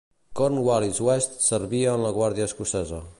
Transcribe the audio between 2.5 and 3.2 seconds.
Escocesa.